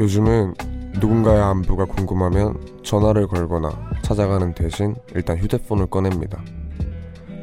[0.00, 0.54] 요즘은
[0.98, 3.70] 누군가의 안부가 궁금하면 전화를 걸거나
[4.00, 6.42] 찾아가는 대신 일단 휴대폰을 꺼냅니다.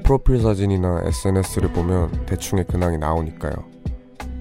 [0.03, 3.53] 프로필 사진이나 SNS를 보면 대충의 근황이 나오니까요.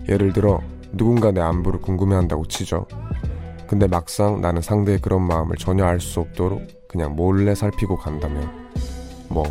[0.08, 0.60] 예를 들어
[0.92, 2.86] 누군가 내 안부를 궁금해한다고 치죠.
[3.66, 8.48] 근데 막상 나는 상대의 그런 마음을 전혀 알 수 없도록 그냥 몰래 살피고 간다면
[9.28, 9.44] 뭐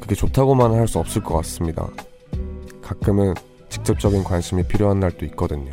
[0.00, 1.86] 그게 좋다고만 할 수 없을 것 같습니다.
[2.82, 3.34] 가끔은
[3.68, 5.72] 직접적인 관심이 필요한 날도 있거든요.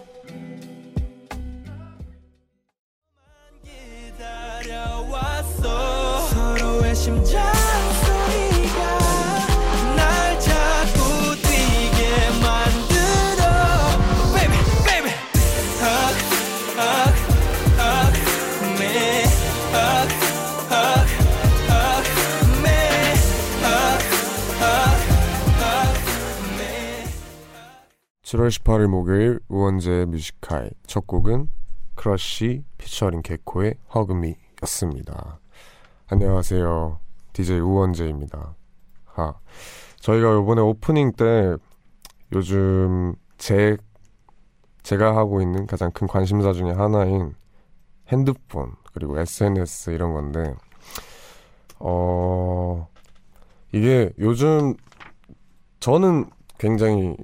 [28.31, 31.49] (7월 18일) 목요일 우원재 Music High 첫 곡은
[31.95, 35.41] Crush 피처링 개코의 Hug Me였습니다.
[36.07, 36.99] 안녕하세요.
[37.33, 38.55] DJ 우원재입니다.
[39.03, 39.33] 하.
[39.99, 41.57] 저희가 이번에 오프닝 때
[42.31, 43.75] 요즘 제
[44.83, 47.35] 제가 하고 있는 가장 큰 관심사 중에 하나인
[48.07, 50.55] 핸드폰 그리고 SNS 이런 건데
[51.79, 52.87] 어
[53.73, 54.75] 이게 요즘
[55.81, 57.17] 저는 굉장히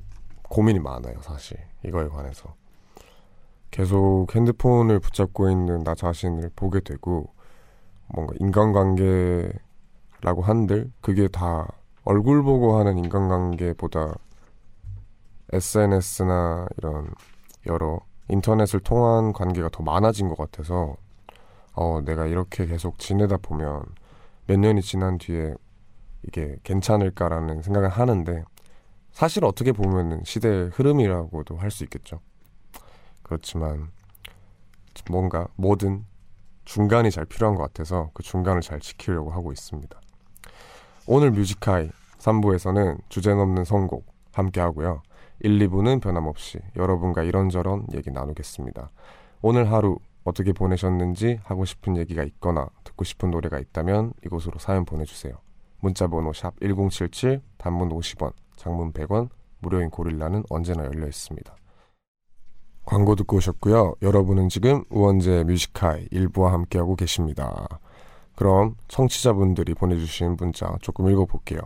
[0.50, 1.58] 고민이 많아요, 사실.
[1.86, 2.54] 이거에 관해서.
[3.72, 7.30] 계속 핸드폰을 붙잡고 있는 나 자신을 보게 되고,
[8.08, 11.68] 뭔가 인간관계라고 한들, 그게 다
[12.04, 14.16] 얼굴 보고 하는 인간관계보다
[15.52, 17.14] SNS나 이런
[17.68, 20.96] 여러 인터넷을 통한 관계가 더 많아진 것 같아서,
[21.74, 23.84] 어, 내가 이렇게 계속 지내다 보면
[24.48, 25.54] 몇 년이 지난 뒤에
[26.24, 28.44] 이게 괜찮을까라는 생각을 하는데,
[29.18, 32.20] 사실 어떻게 보면은 시대의 흐름이라고도 할 수 있겠죠.
[33.24, 33.90] 그렇지만
[35.10, 36.06] 뭔가 뭐든
[36.66, 40.00] 중간이 잘 필요한 것 같아서 그 중간을 잘 지키려고 하고 있습니다.
[41.08, 41.90] 오늘 뮤직하이
[42.20, 45.02] 3부에서는 주제 넘는 선곡 함께 하고요.
[45.40, 48.92] 1, 2부는 변함없이 여러분과 이런저런 얘기 나누겠습니다.
[49.42, 55.34] 오늘 하루 어떻게 보내셨는지 하고 싶은 얘기가 있거나 듣고 싶은 노래가 있다면 이곳으로 사연 보내주세요.
[55.80, 58.34] 문자번호 샵 1077, 단문 50원,
[58.68, 59.30] 장문 100원,
[59.60, 61.56] 무료인 고릴라는 언제나 열려 있습니다.
[62.86, 63.96] 광고 듣고 오셨고요.
[64.02, 67.66] 여러분은 지금 우원재 뮤지카이 일부와 함께하고 계십니다.
[68.36, 71.60] 그럼 청취자분들이 보내주신 문자 조금 읽어볼게요.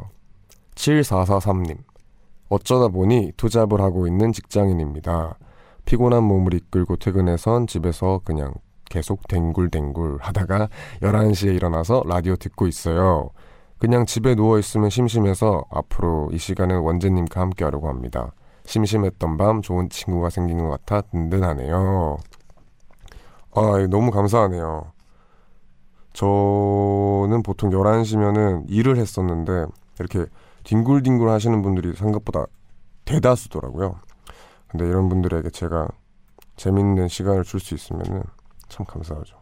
[0.75, 1.79] 7443님
[2.49, 5.37] 어쩌다 보니 투잡을 하고 있는 직장인입니다.
[5.85, 8.53] 피곤한 몸을 이끌고 퇴근해선 집에서 그냥
[8.85, 10.69] 계속 댕굴댕굴 하다가
[11.01, 13.31] 11시에 일어나서 라디오 듣고 있어요.
[13.81, 18.31] 그냥 집에 누워 있으면 심심해서 앞으로 이 시간은 원재님과 함께 하려고 합니다.
[18.65, 22.17] 심심했던 밤 좋은 친구가 생긴 것 같아 든든하네요.
[23.55, 24.91] 아, 너무 감사하네요.
[26.13, 29.65] 저는 보통 11시면은 일을 했었는데
[29.99, 30.27] 이렇게
[30.63, 32.45] 뒹굴뒹굴 하시는 분들이 생각보다
[33.05, 33.95] 대다수더라고요.
[34.67, 35.87] 근데 이런 분들에게 제가
[36.55, 38.21] 재밌는 시간을 줄 수 있으면은
[38.69, 39.37] 참 감사하죠.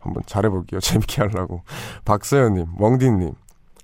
[0.00, 0.80] 한번 잘해볼게요.
[0.82, 1.62] 재밌게 하려고.
[2.04, 3.34] 박서연님, 멍디님,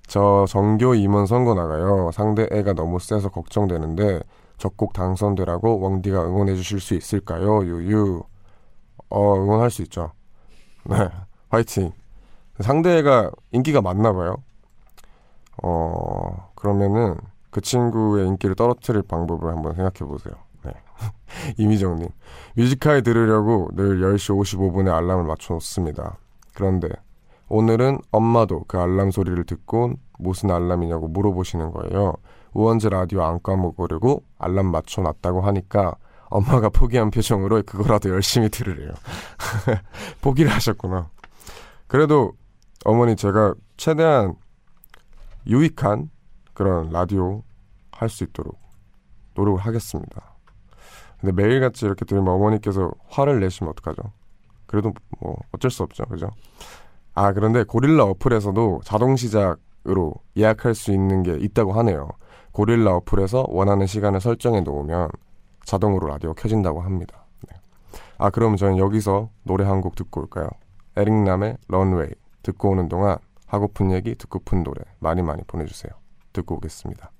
[0.07, 2.11] 저 정교 임원 선거 나가요.
[2.13, 4.21] 상대 애가 너무 세서 걱정되는데
[4.57, 7.63] 적곡 당선되라고 왕디가 응원해 주실 수 있을까요?
[7.63, 8.23] 유유.
[9.09, 10.11] 어, 응원할 수 있죠.
[10.83, 11.09] 네.
[11.49, 11.91] 화이팅.
[12.59, 14.37] 상대가 인기가 많나 봐요.
[15.63, 17.15] 어, 그러면은
[17.49, 20.35] 그 친구의 인기를 떨어뜨릴 방법을 한번 생각해 보세요.
[20.63, 20.71] 네.
[21.57, 22.07] 이미정님.
[22.55, 26.17] 뮤지카에 들으려고 늘 10시 55분에 알람을 맞춰 놓습니다.
[26.53, 26.89] 그런데
[27.47, 32.13] 오늘은 엄마도 그 알람 소리를 듣고 무슨 알람이냐고 물어보시는 거예요.
[32.53, 35.95] 우원재 라디오 안 까먹으려고 알람 맞춰놨다고 하니까
[36.29, 38.91] 엄마가 포기한 표정으로 그거라도 열심히 들으래요.
[40.21, 41.09] 포기를 하셨구나.
[41.87, 42.33] 그래도
[42.83, 44.35] 어머니 제가 최대한
[45.47, 46.09] 유익한
[46.53, 47.43] 그런 라디오
[47.91, 48.59] 할 수 있도록
[49.35, 50.35] 노력을 하겠습니다.
[51.19, 54.11] 근데 매일같이 이렇게 들으면 어머니께서 화를 내시면 어떡하죠?
[54.65, 56.03] 그래도 뭐 어쩔 수 없죠.
[56.05, 56.29] 그죠?
[57.15, 62.09] 아, 그런데 고릴라 어플에서도 자동 시작으로 예약할 수 있는 게 있다고 하네요.
[62.51, 65.09] 고릴라 어플에서 원하는 시간을 설정해 놓으면
[65.65, 67.25] 자동으로 라디오 켜진다고 합니다.
[67.49, 67.55] 네.
[68.17, 70.49] 아, 그럼 저는 여기서 노래 한 곡 듣고 올까요?
[70.97, 72.09] 에릭남의 런웨이
[72.43, 73.17] 듣고 오는 동안
[73.47, 75.91] 하고픈 얘기, 듣고픈 노래 많이 많이 보내주세요.
[76.33, 77.11] 듣고 오겠습니다.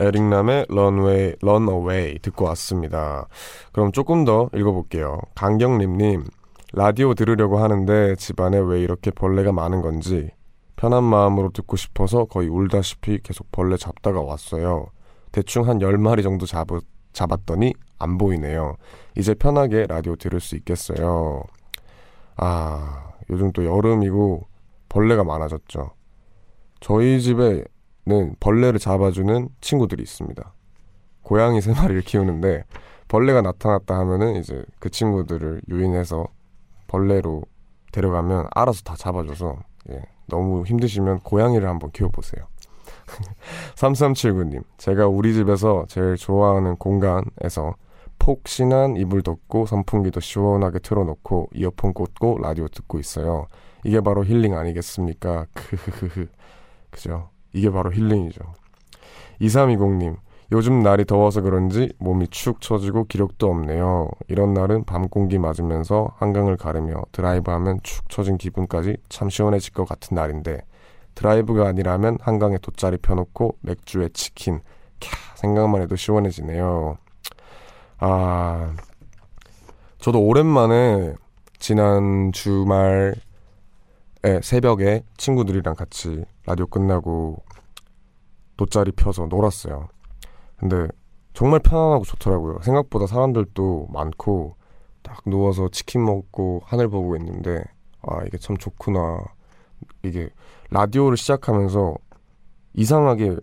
[0.00, 3.28] 에릭남의 Runway, Runaway 듣고 왔습니다.
[3.72, 5.20] 그럼 조금 더 읽어볼게요.
[5.34, 6.24] 강경림님,
[6.72, 10.30] 라디오 들으려고 하는데 집안에 왜 이렇게 벌레가 많은 건지
[10.76, 14.86] 편한 마음으로 듣고 싶어서 거의 울다시피 계속 벌레 잡다가 왔어요.
[15.30, 16.68] 대충 한 10마리 정도 잡,
[17.12, 18.76] 잡았더니 안 보이네요.
[19.16, 21.44] 이제 편하게 라디오 들을 수 있겠어요.
[22.36, 24.46] 아, 요즘 또 여름이고
[24.88, 25.90] 벌레가 많아졌죠.
[26.80, 27.62] 저희 집에
[28.10, 30.52] 는 벌레를 잡아주는 친구들이 있습니다.
[31.22, 32.64] 고양이 세 마리를 키우는데
[33.06, 36.26] 벌레가 나타났다 하면은 이제 그 친구들을 유인해서
[36.88, 37.44] 벌레로
[37.92, 39.58] 데려가면 알아서 다 잡아줘서
[39.90, 42.46] 예, 너무 힘드시면 고양이를 한번 키워보세요.
[43.76, 47.76] 3379님, 제가 우리 집에서 제일 좋아하는 공간에서
[48.18, 53.46] 폭신한 이불 덮고 선풍기도 시원하게 틀어놓고 이어폰 꽂고 라디오 듣고 있어요.
[53.84, 55.46] 이게 바로 힐링 아니겠습니까?
[56.90, 57.30] 그죠?
[57.52, 58.40] 이게 바로 힐링이죠.
[59.40, 60.16] 2320님,
[60.52, 64.10] 요즘 날이 더워서 그런지 몸이 축 처지고 기력도 없네요.
[64.28, 69.88] 이런 날은 밤 공기 맞으면서 한강을 가르며 드라이브 하면 축 처진 기분까지 참 시원해질 것
[69.88, 70.62] 같은 날인데
[71.14, 74.60] 드라이브가 아니라면 한강에 돗자리 펴놓고 맥주에 치킨
[75.00, 76.98] 캬 생각만 해도 시원해지네요.
[77.98, 78.74] 아
[79.98, 81.14] 저도 오랜만에
[81.58, 83.14] 지난 주말
[84.42, 87.44] 새벽에 친구들이랑 같이 라디오 끝나고
[88.56, 89.88] 돗자리 펴서 놀았어요.
[90.56, 90.88] 근데
[91.32, 92.58] 정말 편안하고 좋더라고요.
[92.62, 94.56] 생각보다 사람들도 많고
[95.02, 97.62] 딱 누워서 치킨 먹고 하늘 보고 있는데
[98.02, 99.22] 아 이게 참 좋구나.
[100.02, 100.30] 이게
[100.70, 101.94] 라디오를 시작하면서
[102.74, 103.36] 이상하게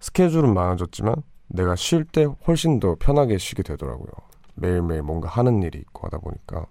[0.00, 1.14] 스케줄은 많아졌지만
[1.48, 4.10] 내가 쉴 때 훨씬 더 편하게 쉬게 되더라고요.
[4.54, 6.66] 매일매일 뭔가 하는 일이 있고 하다 보니까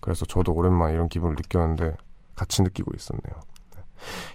[0.00, 1.96] 그래서 저도 오랜만에 이런 기분을 느꼈는데
[2.36, 3.40] 같이 느끼고 있었네요.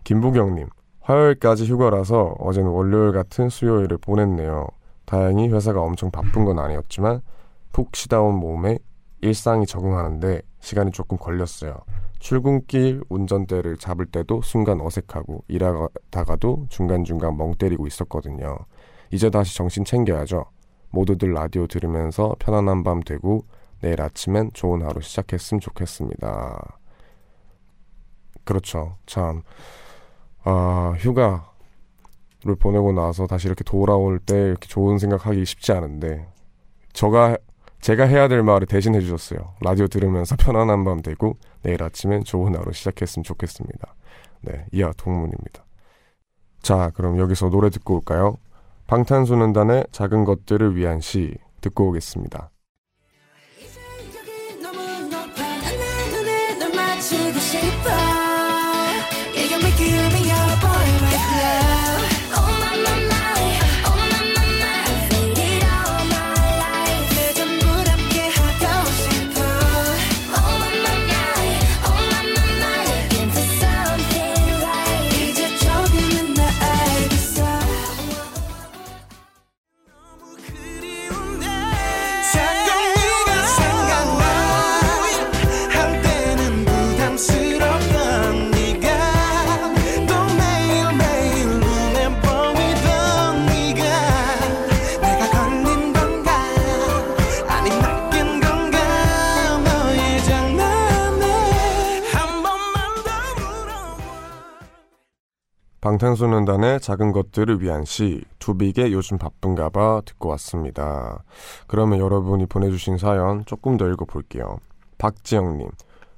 [0.04, 0.68] 김부경님
[1.02, 4.68] 화요일까지 휴가라서 어제는 월요일 같은 수요일을 보냈네요.
[5.06, 7.22] 다행히 회사가 엄청 바쁜 건 아니었지만
[7.72, 8.80] 푹 쉬다 온 몸에
[9.22, 11.78] 일상이 적응하는데 시간이 조금 걸렸어요.
[12.20, 18.58] 출근길 운전대를 잡을 때도 순간 어색하고 일하다가도 중간중간 멍 때리고 있었거든요.
[19.12, 20.46] 이제 다시 정신 챙겨야죠.
[20.90, 23.46] 모두들 라디오 들으면서 편안한 밤 되고
[23.82, 26.80] 내일 아침엔 좋은 하루 시작했으면 좋겠습니다.
[28.44, 28.98] 그렇죠.
[29.06, 29.44] 참,
[30.44, 31.54] 아, 휴가
[32.46, 36.28] 를 보내고 나서 다시 이렇게 돌아올 때 이렇게 좋은 생각하기 쉽지 않은데
[36.92, 37.38] 저가
[37.80, 39.56] 제가 해야 될 말을 대신 해주셨어요.
[39.62, 43.96] 라디오 들으면서 편안한 밤 되고 내일 아침엔 좋은 하루 시작했으면 좋겠습니다.
[44.42, 45.66] 네, 이하 동문입니다.
[46.62, 48.38] 자, 그럼 여기서 노래 듣고 올까요?
[48.88, 52.53] 방탄소년단의 작은 것들을 위한 시 듣고 오겠습니다.
[105.94, 111.24] 방탄소년단의 작은 것들을 위한 시 두빅의 요즘 바쁜가 봐 듣고 왔습니다.
[111.68, 114.58] 그러면 여러분이 보내주신 사연 조금 더 읽어볼게요.
[114.98, 115.70] 박지영님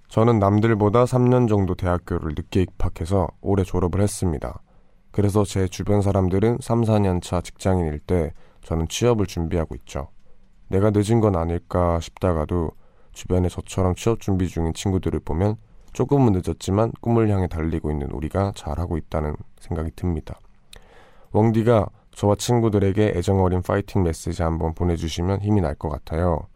[0.08, 4.62] 저는 남들보다 3년 정도 대학교를 늦게 입학해서 올해 졸업을 했습니다.
[5.12, 10.08] 그래서 제 주변 사람들은 3, 4년 차 직장인일 때 저는 취업을 준비하고 있죠.
[10.70, 12.72] 내가 늦은 건 아닐까 싶다가도
[13.12, 15.58] 주변에 저처럼 취업 준비 중인 친구들을 보면
[15.96, 20.38] 조금은 늦었지만 꿈을 향해 달리고 있는 우리가 잘하고 있다는 생각이 듭니다.
[21.32, 26.48] 웡디가 저와 친구들에게 애정 어린 파이팅 메시지 한번 보내주시면 힘이 날 것 같아요.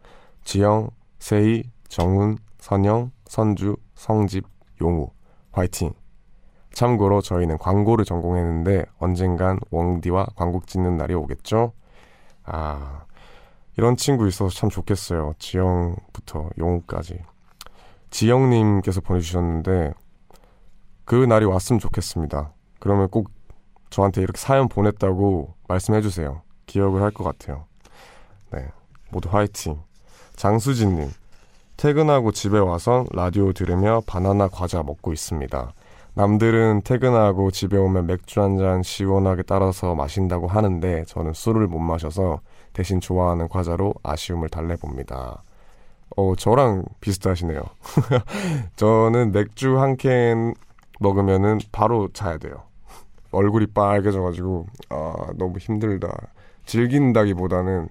[0.44, 4.44] 지영, 세희, 정훈, 선영, 선주, 성집,
[4.82, 5.08] 용우,
[5.52, 5.94] 화이팅!
[6.74, 11.72] 참고로 저희는 광고를 전공했는데 언젠간 웡디와 광고 찍는 날이 오겠죠?
[12.44, 13.04] 아,
[13.78, 15.32] 이런 친구 있어서 참 좋겠어요.
[15.38, 17.20] 지영부터 용우까지.
[18.10, 19.92] 지영님께서 보내주셨는데
[21.04, 22.52] 그 날이 왔으면 좋겠습니다.
[22.78, 23.30] 그러면 꼭
[23.90, 26.42] 저한테 이렇게 사연 보냈다고 말씀해주세요.
[26.66, 27.64] 기억을 할 것 같아요.
[28.52, 28.68] 네,
[29.10, 29.80] 모두 화이팅.
[30.36, 31.10] 장수진님,
[31.76, 35.72] 퇴근하고 집에 와서 라디오 들으며 바나나 과자 먹고 있습니다.
[36.14, 42.40] 남들은 퇴근하고 집에 오면 맥주 한 잔 시원하게 따라서 마신다고 하는데 저는 술을 못 마셔서
[42.72, 45.42] 대신 좋아하는 과자로 아쉬움을 달래봅니다.
[46.16, 47.60] 어, 저랑 비슷하시네요.
[48.76, 50.54] 저는 맥주 한 캔
[51.00, 52.62] 먹으면은 바로 자야 돼요.
[53.30, 56.08] 얼굴이 빨개져가지고, 아, 너무 힘들다.
[56.66, 57.88] 즐긴다기보다는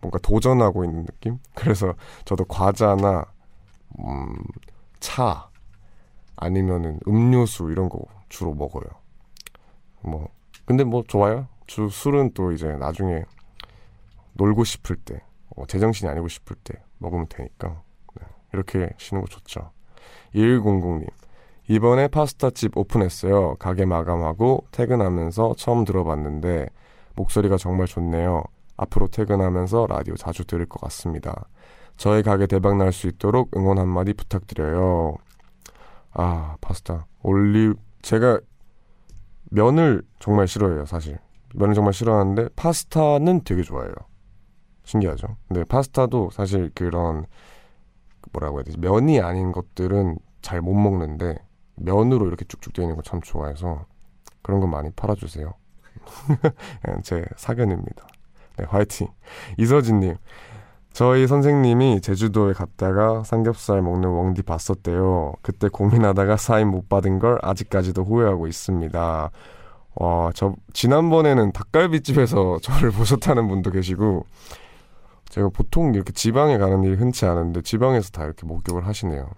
[0.00, 1.38] 뭔가 도전하고 있는 느낌?
[1.54, 1.94] 그래서
[2.24, 3.24] 저도 과자나,
[4.00, 4.36] 음,
[5.00, 5.48] 차,
[6.36, 8.84] 아니면은 음료수 이런 거 주로 먹어요.
[10.02, 10.28] 뭐,
[10.64, 11.48] 근데 뭐 좋아요.
[11.66, 13.24] 주 술은 또 이제 나중에
[14.34, 15.20] 놀고 싶을 때,
[15.56, 17.82] 어, 제정신이 아니고 싶을 때 먹으면 되니까.
[18.20, 19.70] 네, 이렇게 쉬는 거 좋죠.
[20.34, 21.06] 2100님.
[21.68, 23.56] 이번에 파스타집 오픈했어요.
[23.56, 26.68] 가게 마감하고 퇴근하면서 처음 들어봤는데
[27.16, 28.44] 목소리가 정말 좋네요.
[28.76, 31.48] 앞으로 퇴근하면서 라디오 자주 들을 것 같습니다.
[31.96, 35.16] 저희 가게 대박 날 수 있도록 응원 한마디 부탁드려요.
[36.12, 37.06] 아, 파스타.
[37.22, 37.72] 올리,
[38.02, 38.40] 제가
[39.50, 41.18] 면을 정말 싫어해요, 사실.
[41.54, 43.94] 면을 정말 싫어하는데 파스타는 되게 좋아해요.
[44.86, 45.36] 신기하죠?
[45.48, 47.26] 근데 파스타도 사실 그런
[48.32, 48.78] 뭐라고 해야 되지?
[48.78, 51.36] 면이 아닌 것들은 잘 못 먹는데
[51.76, 53.84] 면으로 이렇게 쭉쭉 되어 있는 거참 좋아해서
[54.42, 55.52] 그런 거 많이 팔아주세요.
[57.02, 58.06] 제 사견입니다.
[58.56, 59.08] 네, 화이팅.
[59.58, 60.16] 이서진님,
[60.92, 65.34] 저희 선생님이 제주도에 갔다가 삼겹살 먹는 웡디 봤었대요.
[65.42, 69.30] 그때 고민하다가 사인 못 받은 걸 아직까지도 후회하고 있습니다.
[69.96, 74.24] 와, 저, 지난번에는 닭갈비집에서 저를 보셨다는 분도 계시고,
[75.28, 79.28] 제가 보통 이렇게 지방에 가는 일이 흔치 않은데, 지방에서 다 이렇게 목격을 하시네요.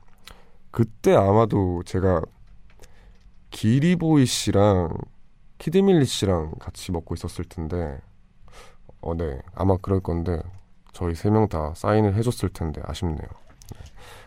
[0.70, 2.22] 그때 아마도 제가
[3.50, 4.90] 기리보이 씨랑
[5.58, 7.98] 키드밀리 씨랑 같이 먹고 있었을 텐데,
[9.00, 9.40] 어, 네.
[9.54, 10.40] 아마 그럴 건데,
[10.92, 13.18] 저희 세 명 다 사인을 해줬을 텐데, 아쉽네요.
[13.18, 13.80] 네.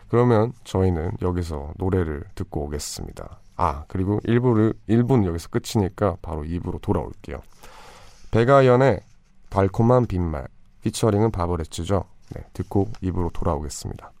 [0.08, 3.38] 그러면 저희는 여기서 노래를 듣고 오겠습니다.
[3.56, 7.40] 아, 그리고 1부를, 1부는 여기서 끝이니까 바로 2부로 돌아올게요.
[8.30, 9.00] 백아연의
[9.50, 10.48] 달콤한 빈말,
[10.82, 12.04] 피처링은 바버레츠죠.
[12.34, 14.12] 네, 듣고 2부로 돌아오겠습니다.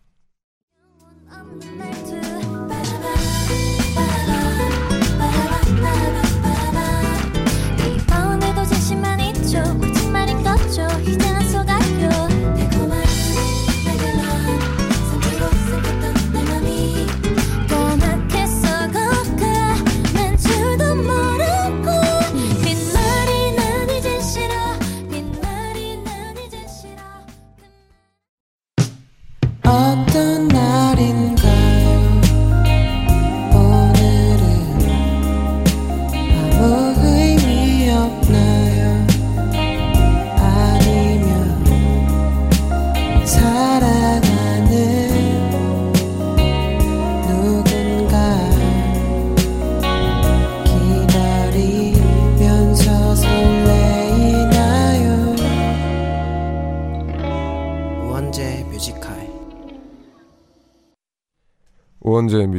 [30.22, 30.61] 우원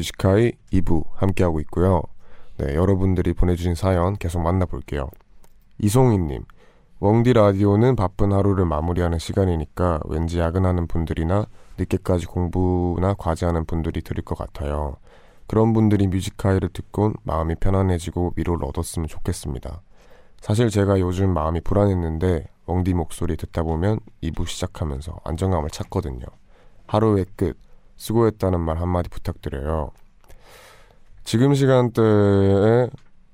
[0.04, 2.02] 뮤지카이 2부 함께하고 있고요.
[2.58, 5.10] 네, 여러분들이 보내주신 사연 계속 만나볼게요.
[5.80, 6.44] 이송희님,
[7.00, 11.46] 웡디 라디오는 바쁜 하루를 마무리하는 시간이니까 왠지 야근하는 분들이나
[11.78, 14.98] 늦게까지 공부나 과제하는 분들이 들을 것 같아요.
[15.48, 19.82] 그런 분들이 뮤지카이를 듣곤 마음이 편안해지고 위로를 얻었으면 좋겠습니다.
[20.42, 26.26] 사실 제가 요즘 마음이 불안했는데 웡디 목소리 듣다 보면 2부 시작하면서 안정감을 찾거든요.
[26.88, 27.58] 하루의 끝,
[28.04, 29.92] 수고했다는 말 한마디 부탁드려요.
[31.24, 32.90] 지금 시간대에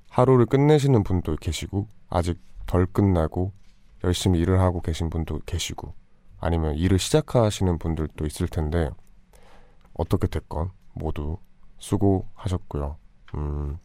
[0.08, 3.50] 하루를 끝내시는 분도 계시고, 아직 덜 끝나고,
[4.04, 5.92] 열심히 일을 하고 계신 분도 계시고,
[6.38, 8.90] 아니면 일을 시작하시는 분들도 있을 텐데,
[9.92, 11.38] 어떻게 됐건 모두
[11.78, 12.96] 수고하셨고요.
[13.34, 13.76] 음,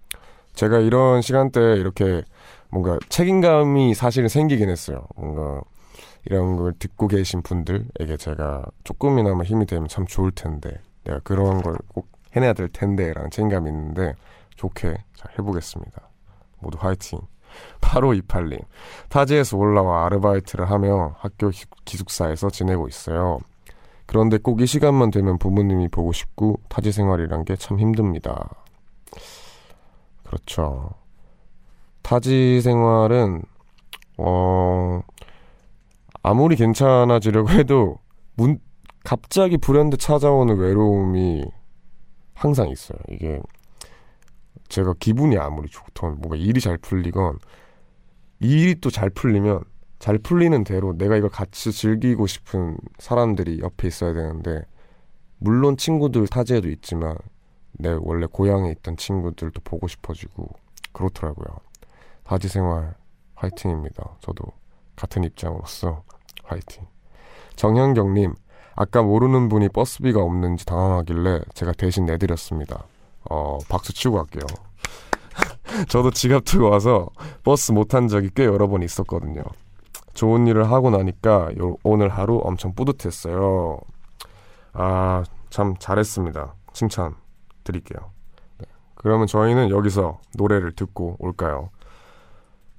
[0.53, 2.21] 제가 이런 시간대에 이렇게
[2.69, 5.07] 뭔가 책임감이 사실은 생기긴 했어요.
[5.15, 5.61] 뭔가
[6.25, 10.71] 이런 걸 듣고 계신 분들에게 제가 조금이나마 힘이 되면 참 좋을 텐데
[11.03, 14.13] 내가 그런 걸 꼭 해내야 될 텐데 라는 책임감이 있는데
[14.55, 16.09] 좋게 잘 해보겠습니다.
[16.59, 17.19] 모두 화이팅.
[17.79, 18.59] 8528님
[19.07, 21.49] 타지에서 올라와 아르바이트를 하며 학교
[21.85, 23.39] 기숙사에서 지내고 있어요.
[24.05, 28.49] 그런데 꼭 이 시간만 되면 부모님이 보고 싶고 타지 생활이란 게 참 힘듭니다.
[30.23, 30.89] 그렇죠.
[32.01, 33.43] 타지 생활은
[34.17, 35.01] 어
[36.27, 37.99] 아무리 괜찮아지려고 해도
[38.33, 38.57] 문,
[39.03, 41.45] 갑자기 불현듯 찾아오는 외로움이
[42.33, 42.97] 항상 있어요.
[43.09, 43.39] 이게
[44.67, 47.37] 제가 기분이 아무리 좋던 뭔가 일이 잘 풀리건
[48.39, 49.65] 일이 또 잘 풀리면
[49.99, 54.63] 잘 풀리는 대로 내가 이걸 같이 즐기고 싶은 사람들이 옆에 있어야 되는데
[55.37, 57.15] 물론 친구들 타지에도 있지만
[57.73, 60.49] 내 원래 고향에 있던 친구들도 보고 싶어지고
[60.91, 61.45] 그렇더라고요.
[62.23, 62.95] 다지 생활
[63.35, 64.17] 화이팅입니다.
[64.21, 64.43] 저도
[64.95, 66.03] 같은 입장으로서
[66.43, 66.85] 화이팅.
[67.55, 68.33] 정현경님,
[68.75, 72.85] 아까 모르는 분이 버스비가 없는지 당황하길래 제가 대신 내드렸습니다.
[73.29, 74.45] 어, 박수 치고 갈게요.
[75.87, 77.07] 저도 지갑 들고 와서
[77.43, 79.43] 버스 못 탄 적이 꽤 여러 번 있었거든요.
[80.13, 83.79] 좋은 일을 하고 나니까 요, 오늘 하루 엄청 뿌듯했어요.
[84.73, 86.53] 아, 참 잘했습니다.
[86.73, 87.15] 칭찬
[87.63, 88.11] 드릴게요.
[88.59, 88.65] 네.
[88.95, 91.69] 그러면 저희는 여기서 노래를 듣고 올까요?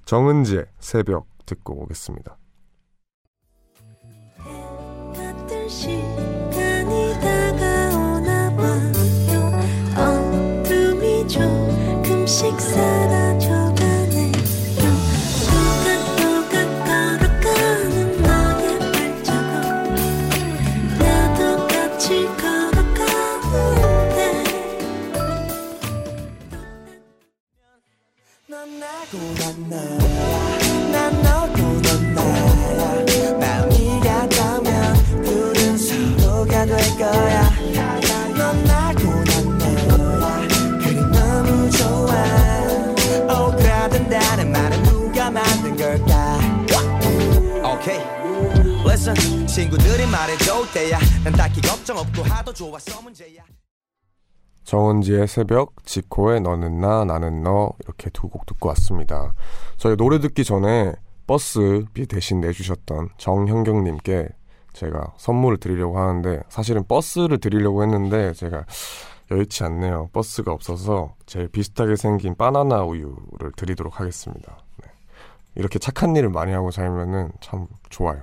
[0.05, 2.37] 정은지의 새벽 듣고 오겠습니다.
[12.37, 13.16] Gerçek sana
[49.13, 53.43] 친구들이 말해줄 때야 난 딱히 걱정 없고 하도 좋았어 문제야
[54.63, 59.33] 정은지의 새벽, 지코의 너는 나, 나는 너 이렇게 두 곡 듣고 왔습니다.
[59.77, 60.93] 저희 노래 듣기 전에
[61.25, 64.27] 버스비 대신 내주셨던 정현경님께
[64.73, 68.65] 제가 선물을 드리려고 하는데 사실은 버스를 드리려고 했는데 제가
[69.31, 70.09] 여의치 않네요.
[70.11, 74.57] 버스가 없어서 제일 비슷하게 생긴 바나나 우유를 드리도록 하겠습니다.
[74.83, 74.91] 네.
[75.55, 78.21] 이렇게 착한 일을 많이 하고 살면은 참 좋아요.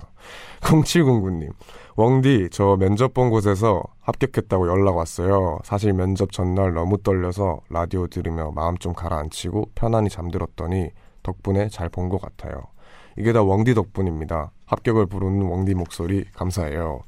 [0.60, 1.50] 0709님,
[1.96, 5.58] 웡디, 저 면접 본 곳에서 합격했다고 연락 왔어요.
[5.64, 10.90] 사실 면접 전날 너무 떨려서 라디오 들으며 마음 좀 가라앉히고 편안히 잠들었더니
[11.22, 12.62] 덕분에 잘 본 것 같아요.
[13.16, 14.50] 이게 다 웡디 덕분입니다.
[14.66, 17.02] 합격을 부르는 웡디 목소리 감사해요.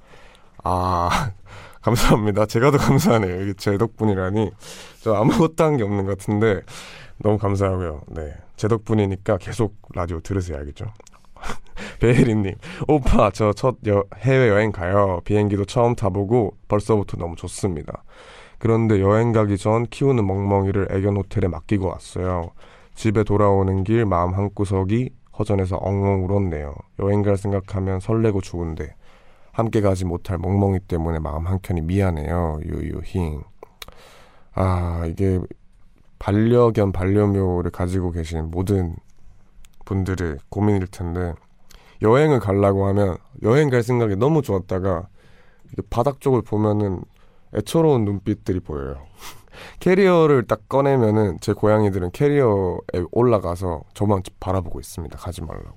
[0.62, 1.32] 아,
[1.82, 2.46] 감사합니다.
[2.46, 3.42] 제가 더 감사하네요.
[3.42, 4.50] 이게 제 덕분이라니.
[5.02, 6.62] 저 아무것도 한 게 없는 것 같은데
[7.18, 8.02] 너무 감사하고요.
[8.08, 8.34] 네.
[8.56, 10.58] 제 덕분이니까 계속 라디오 들으세요.
[10.58, 10.86] 알겠죠?
[12.00, 12.54] 베이리님,
[12.88, 13.76] 오빠, 저 첫
[14.16, 15.20] 해외여행 가요.
[15.24, 18.04] 비행기도 처음 타보고 벌써부터 너무 좋습니다.
[18.58, 22.50] 그런데 여행 가기 전 키우는 멍멍이를 애견 호텔에 맡기고 왔어요.
[22.94, 26.74] 집에 돌아오는 길 마음 한구석이 허전해서 엉엉 울었네요.
[27.00, 28.94] 여행 갈 생각하면 설레고 좋은데
[29.52, 32.60] 함께 가지 못할 멍멍이 때문에 마음 한켠이 미안해요.
[32.64, 33.42] 유유힝.
[34.54, 35.38] 아, 이게
[36.18, 38.96] 반려견, 반려묘를 가지고 계신 모든
[39.84, 41.34] 분들의 고민일 텐데
[42.02, 45.08] 여행을 가려고 하면 여행 갈 생각이 너무 좋았다가
[45.90, 47.02] 바닥 쪽을 보면은
[47.54, 49.06] 애처로운 눈빛들이 보여요.
[49.80, 55.16] 캐리어를 딱 꺼내면은 제 고양이들은 캐리어에 올라가서 저만 바라보고 있습니다.
[55.18, 55.76] 가지 말라고.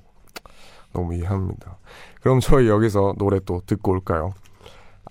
[0.91, 1.77] 너무 이해합니다.
[2.21, 4.33] 그럼 저희 여기서 노래 또 듣고 올까요?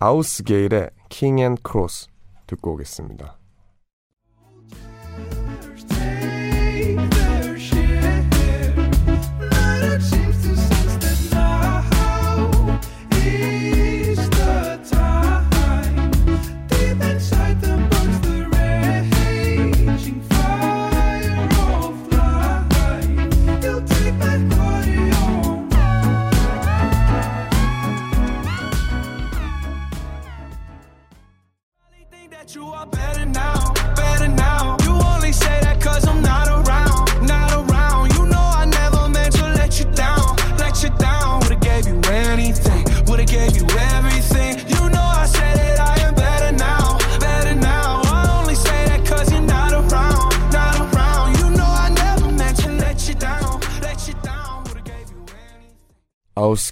[0.00, 2.08] 아우스게일의 킹 앤 크로스
[2.46, 3.37] 듣고 오겠습니다.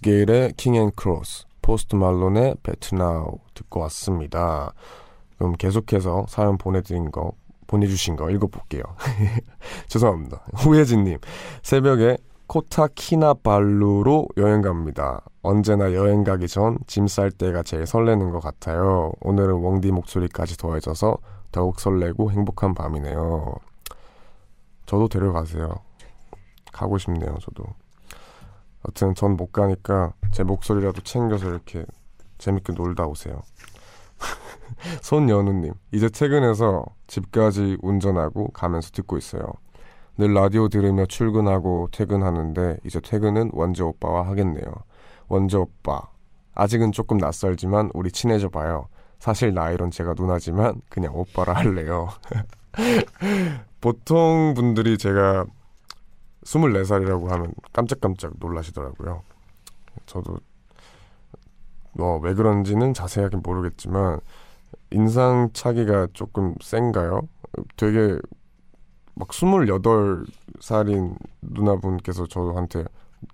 [0.07, 4.73] 아우스게일의 킹앤크로스, 포스트 말론의 베트나우 듣고 왔습니다.
[5.37, 7.33] 그럼 계속해서 사연 보내드린 거,
[7.67, 8.83] 보내주신 거 읽어볼게요.
[9.89, 10.45] 죄송합니다.
[10.55, 11.19] 후예진님,
[11.63, 12.17] 새벽에
[12.47, 15.23] 코타키나발루로 여행 갑니다.
[15.43, 19.13] 언제나 여행 가기 전 짐 쌀 때가 제일 설레는 것 같아요.
[19.21, 21.19] 오늘은 웡디 목소리까지 더해져서
[21.51, 23.55] 더욱 설레고 행복한 밤이네요.
[24.87, 25.75] 저도 데려가세요.
[26.73, 27.65] 가고 싶네요, 저도.
[28.87, 31.85] 여튼 전 못 가니까 제 목소리라도 챙겨서 이렇게
[32.39, 33.43] 재밌게 놀다 오세요.
[35.03, 39.43] 손연우님, 이제 퇴근해서 집까지 운전하고 가면서 듣고 있어요.
[40.19, 44.65] 늘 라디오 들으며 출근하고 퇴근하는데 이제 퇴근은 원재 오빠와 하겠네요.
[45.29, 46.01] 원재 오빠,
[46.55, 48.89] 아직은 조금 낯설지만 우리 친해져 봐요.
[49.19, 52.09] 사실 나이론 제가 누나지만 그냥 오빠라 할래요.
[53.81, 55.45] 보통 분들이 제가
[56.47, 59.23] 24살이라고 하면 깜짝깜짝 놀라시더라고요.
[60.07, 60.39] 저도
[61.93, 64.21] 뭐 왜 그런지는 자세하게 모르겠지만
[64.91, 67.23] 인상 차기가 조금 센가요?
[67.77, 68.19] 되게
[69.15, 72.85] 막 28살인 누나분께서 저한테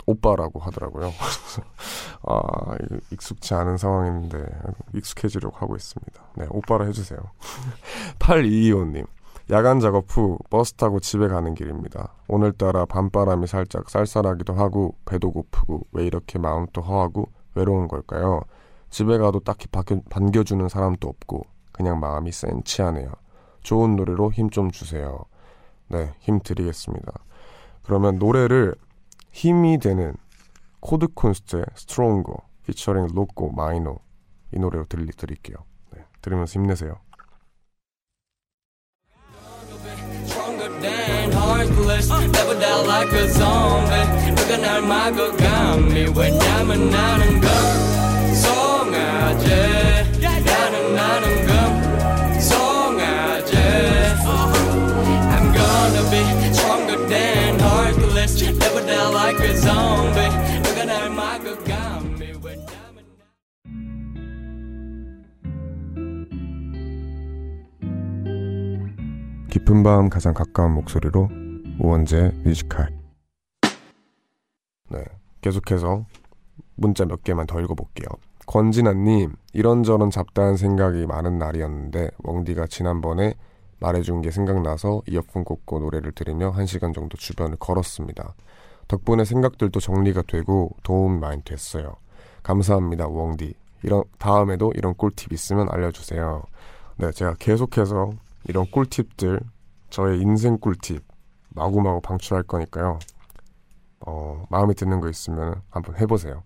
[0.06, 1.10] 오빠라고 하더라고요.
[2.22, 2.76] 아,
[3.10, 4.44] 익숙치 않은 상황인데
[4.94, 6.22] 익숙해지려고 하고 있습니다.
[6.36, 7.18] 네, 오빠라 해주세요.
[8.20, 9.06] 8225님.
[9.50, 12.14] 야간 작업 후 버스 타고 집에 가는 길입니다.
[12.28, 18.42] 오늘따라 밤바람이 살짝 쌀쌀하기도 하고 배도 고프고 왜 이렇게 마음도 허하고 외로운 걸까요?
[18.88, 23.10] 집에 가도 딱히 반겨주는 사람도 없고 그냥 마음이 센치하네요.
[23.62, 25.24] 좋은 노래로 힘 좀 주세요.
[25.88, 27.12] 네, 힘 드리겠습니다.
[27.82, 28.74] 그러면 노래를
[29.32, 30.14] 힘이 되는
[30.80, 32.36] Code Kunst의 Stronger
[32.66, 33.98] 피처링 로꼬 MINO
[34.52, 35.56] 이 노래로 들려드릴게요.
[35.94, 36.96] 네, 들으면서 힘내세요.
[41.42, 49.46] Heartless Never die like a zombie 누가 날 막아 감히 왜냐면 나는 검송아지
[50.20, 53.56] 나는 나는 검송아지
[55.34, 60.30] I'm gonna be stronger than heartless Never die like a zombie
[69.72, 71.30] 깊은 밤 가장 가까운 목소리로
[71.80, 72.90] 우원재 뮤지컬.
[74.90, 75.02] 네
[75.40, 76.04] 계속해서
[76.74, 78.06] 문자 몇 개만 더 읽어볼게요.
[78.46, 83.34] 권진아님 이런저런 잡다한 생각이 많은 날이었는데 웡디가 지난번에
[83.80, 88.34] 말해준 게 생각나서 이어폰 꽂고 노래를 들으며 한 시간 정도 주변을 걸었습니다.
[88.88, 91.94] 덕분에 생각들도 정리가 되고 도움 많이 됐어요.
[92.42, 93.54] 감사합니다 웡디.
[93.84, 96.42] 이런 다음에도 이런 꿀팁 있으면 알려주세요.
[96.98, 98.10] 네 제가 계속해서
[98.44, 99.40] 이런 꿀팁들
[99.92, 101.04] 저의 인생 꿀팁
[101.50, 102.98] 마구마구 방출할 거니까요.
[104.06, 106.42] 어, 마음에 드는 거 있으면 한번 해보세요.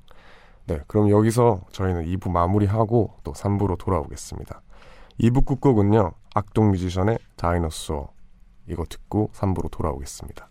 [0.67, 4.63] 네, 그럼 여기서 저희는 2부 마무리하고 또 3부로 돌아오겠습니다.
[5.21, 8.09] 2부 끝곡은요, 악동 뮤지션의 다이너소어
[8.69, 10.51] 이거 듣고 3부로 돌아오겠습니다.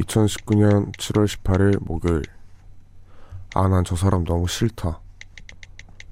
[0.00, 2.22] 2019년 7월 18일 목요일.
[3.54, 5.00] 아, 난 저 사람 너무 싫다.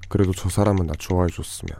[0.09, 1.77] 그래도 저 사람은 나 좋아해줬으면.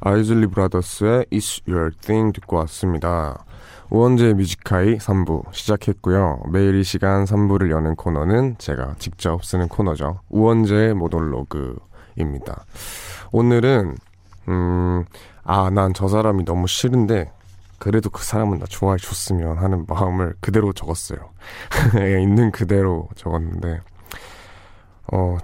[0.00, 3.44] Isley Brothers의 It's Your Thing 듣고 왔습니다.
[3.90, 6.42] 우원재 Music High 3부 시작했고요.
[6.50, 10.20] 매일 이 시간 3부를 여는 코너는 제가 직접 쓰는 코너죠.
[10.30, 12.64] 우원재 모놀로그입니다.
[13.32, 13.96] 오늘은
[14.48, 15.04] 음,
[15.44, 17.32] 아, 난 저 사람이 너무 싫은데
[17.78, 21.18] 그래도 그 사람은 나 좋아해 줬으면 하는 마음을 그대로 적었어요.
[22.00, 23.80] 예, 있는 그대로 적었는데
[25.12, 25.36] 어,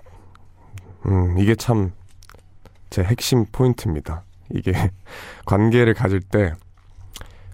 [1.06, 1.92] 음, 이게 참
[2.90, 4.22] 제 핵심 포인트입니다.
[4.50, 4.72] 이게
[5.46, 6.52] 관계를 가질 때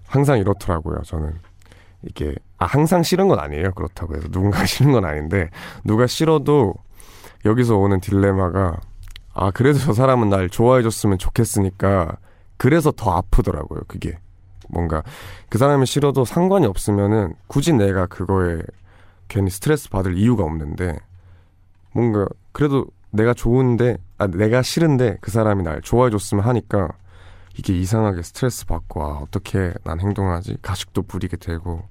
[0.07, 1.01] 항상 이렇더라고요.
[1.03, 1.33] 저는
[2.03, 3.71] 이게 아 항상 싫은 건 아니에요.
[3.71, 5.49] 그렇다고 해서 누군가 싫은 건 아닌데
[5.83, 6.75] 누가 싫어도
[7.45, 8.79] 여기서 오는 딜레마가
[9.33, 12.17] 아 그래도 저 사람은 날 좋아해 줬으면 좋겠으니까
[12.57, 13.81] 그래서 더 아프더라고요.
[13.87, 14.17] 그게
[14.69, 15.03] 뭔가
[15.49, 18.61] 그 사람이 싫어도 상관이 없으면은 굳이 내가 그거에
[19.27, 20.97] 괜히 스트레스 받을 이유가 없는데
[21.91, 26.89] 뭔가 그래도 내가 좋은데 아 내가 싫은데 그 사람이 날 좋아해 줬으면 하니까
[27.57, 31.83] 이게 이상하게 스트레스 받고 아 어떻게 난 행동하지 가식도 부리게 되고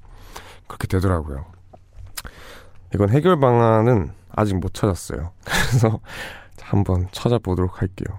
[0.66, 1.44] 그렇게 되더라고요.
[2.94, 5.30] 이건 해결 방안은 아직 못 찾았어요.
[5.44, 6.00] 그래서
[6.60, 8.18] 한번 찾아보도록 할게요.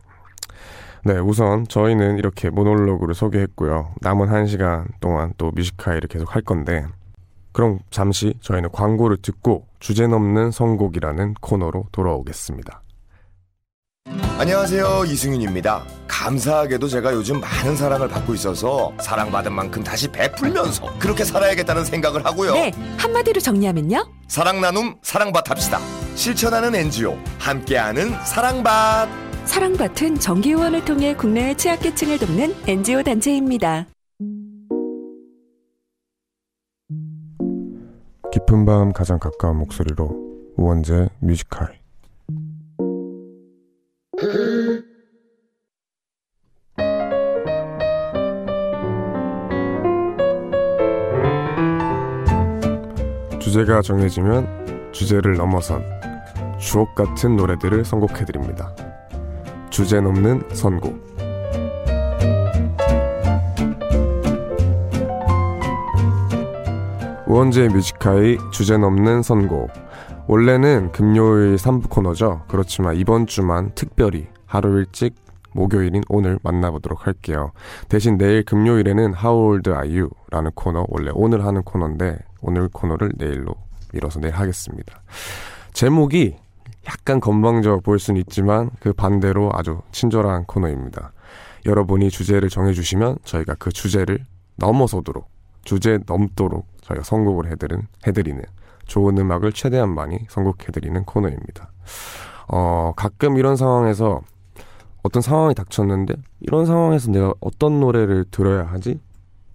[1.05, 3.93] 네, 우선 저희는 이렇게 모놀로그를 소개했고요.
[4.01, 6.85] 남은 한 시간 동안 또 뮤지카이를 계속 할 건데,
[7.51, 12.81] 그럼 잠시 저희는 광고를 듣고 주제 넘는 선곡이라는 코너로 돌아오겠습니다.
[14.43, 15.85] 안녕하세요 이승윤입니다.
[16.07, 22.53] 감사하게도 제가 요즘 많은 사랑을 받고 있어서 사랑받은 만큼 다시 베풀면서 그렇게 살아야겠다는 생각을 하고요.
[22.53, 24.05] 네, 한마디로 정리하면요.
[24.27, 25.79] 사랑 나눔 사랑받 합시다.
[26.15, 29.07] 실천하는 NGO 함께하는 사랑받
[29.45, 33.87] 사랑받은 정기후원을 통해 국내의 취약계층을 돕는 NGO 단체입니다.
[38.31, 40.09] 깊은 밤 가장 가까운 목소리로
[40.57, 41.82] 우원재 뮤지컬
[53.39, 55.83] 주제가 정해지면 주제를 넘어선
[56.59, 58.75] 주옥 같은 노래들을 선곡해 드립니다.
[59.71, 61.01] 주제 넘는 선곡.
[67.25, 69.82] 우원재 Music High의 주제 넘는 선곡.
[70.25, 72.43] 원래는 금요일 3부 코너죠.
[72.47, 75.15] 그렇지만 이번 주만 특별히 하루 일찍
[75.51, 77.51] 목요일인 오늘 만나보도록 할게요.
[77.89, 80.09] 대신 내일 금요일에는 How Old Are You?
[80.31, 83.53] 라는 코너, 원래 오늘 하는 코너인데, 오늘 코너를 내일로
[83.93, 85.01] 미뤄서 내일 하겠습니다.
[85.73, 86.37] 제목이
[86.87, 91.11] 약간 건방져 보일 수는 있지만, 그 반대로 아주 친절한 코너입니다.
[91.65, 95.29] 여러분이 주제를 정해주시면 저희가 그 주제를 넘어서도록,
[95.63, 98.41] 주제 넘도록 저희가 선곡을 해드린, 해드리는
[98.85, 101.71] 좋은 음악을 최대한 많이 선곡해드리는 코너입니다.
[102.47, 104.21] 어, 가끔 이런 상황에서
[105.01, 108.99] 어떤 상황이 닥쳤는데 이런 상황에서 내가 어떤 노래를 들어야 하지?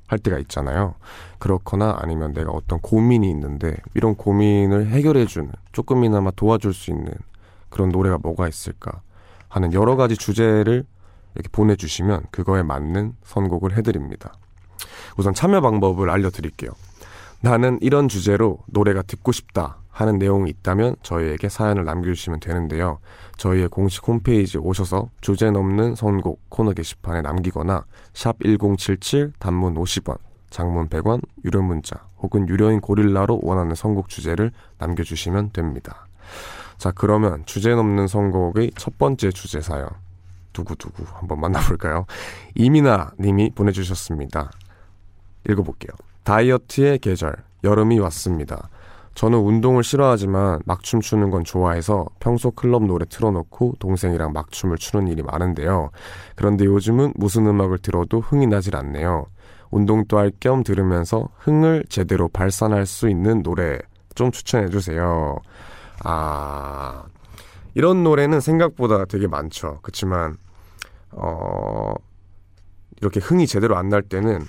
[0.09, 0.95] 할 때가 있잖아요.
[1.39, 7.13] 그렇거나 아니면 내가 어떤 고민이 있는데 이런 고민을 해결해주는 조금이나마 도와줄 수 있는
[7.69, 9.03] 그런 노래가 뭐가 있을까
[9.49, 10.85] 하는 여러 가지 주제를
[11.35, 14.33] 이렇게 보내주시면 그거에 맞는 선곡을 해드립니다.
[15.19, 16.71] 우선 참여 방법을 알려드릴게요.
[17.41, 22.99] 나는 이런 주제로 노래가 듣고 싶다 하는 내용이 있다면 저희에게 사연을 남겨주시면 되는데요.
[23.37, 30.19] 저희의 공식 홈페이지 오셔서 주제 넘는 선곡 코너 게시판에 남기거나 샵 1077 단문 50원,
[30.51, 36.07] 장문 100원, 유료 문자 혹은 유료인 고릴라로 원하는 선곡 주제를 남겨주시면 됩니다.
[36.77, 39.89] 자 그러면 주제 넘는 선곡의 첫 번째 주제 사연
[40.53, 42.07] 두구두구 한번 만나볼까요?
[42.55, 44.51] 이민아 님이 보내주셨습니다.
[45.49, 46.08] 읽어볼게요.
[46.29, 48.69] 다이어트의 계절, 여름이 왔습니다.
[49.15, 55.23] 저는 운동을 싫어하지만 막춤 추는 건 좋아해서 평소 클럽 노래 틀어놓고 동생이랑 막춤을 추는 일이
[55.23, 55.91] 많은데요.
[56.37, 59.25] 그런데 요즘은 무슨 음악을 들어도 흥이 나질 않네요.
[59.71, 63.79] 운동도 할 겸 들으면서 흥을 제대로 발산할 수 있는 노래
[64.15, 65.35] 좀 추천해 주세요.
[66.05, 67.05] 아,
[67.75, 69.79] 이런 노래는 생각보다 되게 많죠.
[69.81, 70.37] 그렇지만
[71.11, 71.95] 어,
[73.01, 74.41] 이렇게 흥이 제대로 안 날 때는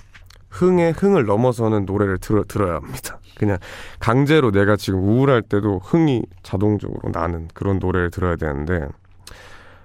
[0.50, 3.18] 흥의 흥을 넘어서는 노래를 들어, 들어야 합니다.
[3.36, 3.58] 그냥
[3.98, 8.86] 강제로 내가 지금 우울할 때도 흥이 자동적으로 나는 그런 노래를 들어야 되는데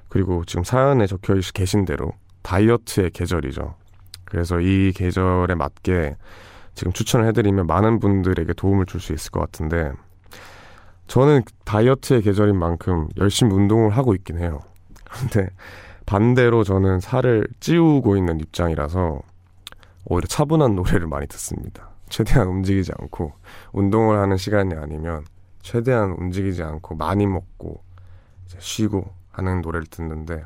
[0.09, 3.75] 그리고 지금 사연에 적혀 계신 대로 다이어트의 계절이죠.
[4.25, 6.15] 그래서 이 계절에 맞게
[6.73, 9.93] 지금 추천을 해드리면 많은 분들에게 도움을 줄 수 있을 것 같은데
[11.07, 14.59] 저는 다이어트의 계절인 만큼 열심히 운동을 하고 있긴 해요.
[15.05, 15.47] 근데
[16.05, 19.21] 반대로 저는 살을 찌우고 있는 입장이라서
[20.05, 21.89] 오히려 차분한 노래를 많이 듣습니다.
[22.09, 23.33] 최대한 움직이지 않고
[23.73, 25.25] 운동을 하는 시간이 아니면
[25.61, 27.83] 최대한 움직이지 않고 많이 먹고
[28.59, 30.43] 쉬고 하는 노래를 듣는데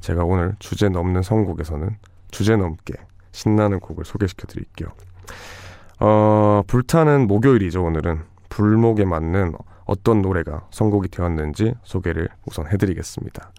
[0.00, 1.96] 제가 오늘 주제 넘는 선곡에서는
[2.30, 2.94] 주제 넘게
[3.32, 4.88] 신나는 곡을 소개시켜 드릴게요.
[6.00, 8.22] 어, 불타는 목요일이죠, 오늘은.
[8.48, 9.54] 불목에 맞는
[9.84, 13.52] 어떤 노래가 선곡이 되었는지 소개를 우선 해드리겠습니다.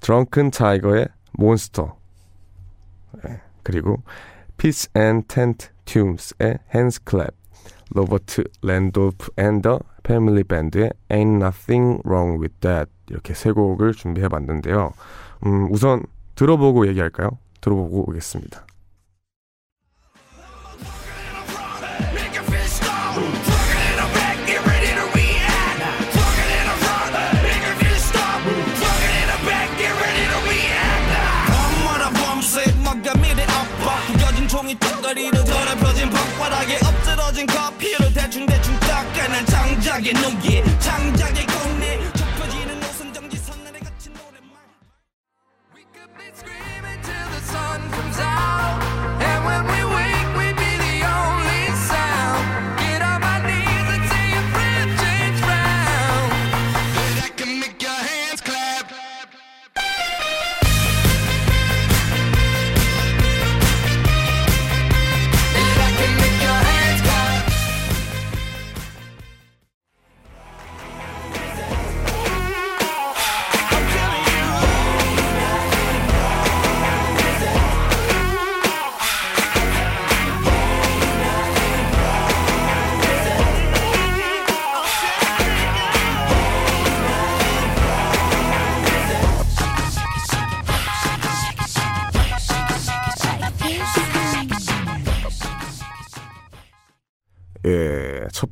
[0.00, 1.96] Drunken Tiger의 Monster.
[3.24, 4.02] 네, 그리고
[4.58, 7.34] Fitz and the Tantrums의 HandClap,
[7.94, 14.92] Robert Randolph and the Family Band의 Ain't Nothing Wrong With That 이렇게 세 곡을 준비해봤는데요.
[15.46, 16.02] 음, 우선
[16.34, 17.30] 들어보고 얘기할까요?
[17.60, 18.66] 들어보고 오겠습니다.
[39.98, 40.77] 장작의 농기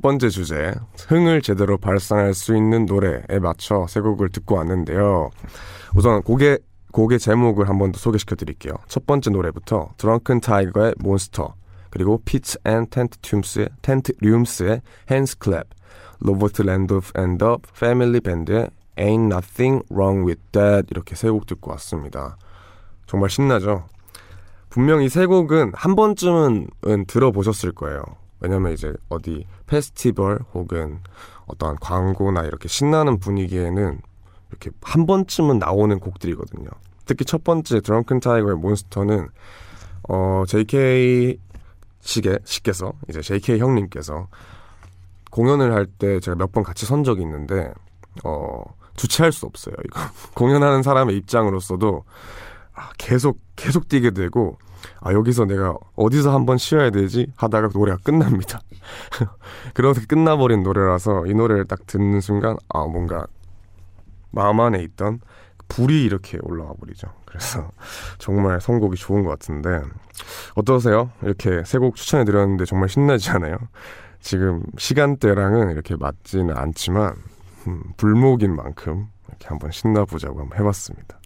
[0.07, 0.73] 번째 주제
[1.09, 5.31] 흥을 제대로 발산할 수 있는 노래에 맞춰 세 곡을 듣고 왔는데요.
[5.97, 6.61] 우선 곡의
[6.93, 8.75] 곡의 제목을 한 번 더 소개시켜 드릴게요.
[8.87, 11.55] 첫 번째 노래부터 Drunken Tiger의 Monster
[11.91, 14.81] 그리고 Fitz and the Tantrums의 Tantrums의
[15.11, 15.65] HandClap
[16.21, 21.73] Robert Randolph and the Family Band의 Ain't Nothing Wrong With That 이렇게 세 곡 듣고
[21.73, 22.37] 왔습니다.
[23.07, 23.87] 정말 신나죠?
[24.71, 26.69] 분명 이 세 곡은 한 번쯤은
[27.09, 28.03] 들어보셨을 거예요.
[28.41, 31.01] 왜냐면 이제 어디 페스티벌 혹은
[31.47, 34.01] 어떠한 광고나 이렇게 신나는 분위기에는
[34.51, 36.69] 이렇게 한 번쯤은 나오는 곡들이거든요.
[37.05, 39.29] 특히 첫 번째 드렁큰 타이거의 몬스터는
[40.09, 41.39] 어 JK
[42.01, 44.29] 씨게 씨께서 이제 JK 형님께서
[45.31, 47.73] 공연을 할 때 제가 몇 번 같이 선 적이 있는데
[48.25, 48.63] 어
[48.97, 49.75] 주체할 수 없어요.
[49.85, 50.01] 이거
[50.35, 52.56] 공연하는 사람의 입장으로서도 아,
[52.99, 54.59] 계속 계속 뛰게 되고
[55.01, 58.61] 아 여기서 내가 어디서 한번 쉬어야 되지 하다가 노래가 끝납니다.
[59.75, 63.27] 그렇게 끝나버린 노래라서 이 노래를 딱 듣는 순간 아 뭔가
[64.31, 65.21] 마음 안에 있던
[65.69, 67.09] 불이 이렇게 올라와 버리죠.
[67.25, 67.71] 그래서
[68.19, 69.81] 정말 선곡이 좋은 것 같은데
[70.55, 71.11] 어떠세요?
[71.23, 73.57] 이렇게 세 곡 추천해 드렸는데 정말 신나지 않아요?
[74.21, 77.15] 지금 시간대랑은 이렇게 맞지는 않지만
[77.67, 81.19] 음, 불목인 만큼 이렇게 한번 신나보자고 한번 해봤습니다.